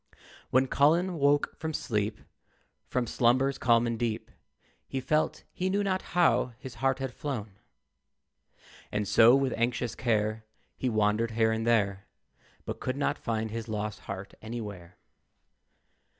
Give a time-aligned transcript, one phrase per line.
[0.49, 2.21] When Colin woke from sleep,
[2.87, 4.31] From slumbers calm and deep,
[4.87, 7.59] He felt he knew not how his heart had flown.
[8.91, 10.43] And so, with anxious care,
[10.75, 12.07] He wandered here and there,
[12.65, 14.97] But could not find his lost heart anywhere.